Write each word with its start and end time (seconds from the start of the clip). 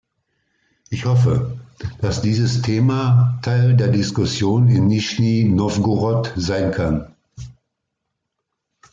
Ich 0.89 1.05
hoffe, 1.05 1.59
dass 1.99 2.23
dieses 2.23 2.63
Thema 2.63 3.37
Teil 3.43 3.77
der 3.77 3.89
Diskussionen 3.89 4.67
in 4.67 4.87
Nischni 4.87 5.43
Nowgorod 5.43 6.33
sein 6.37 6.71
kann. 6.71 7.13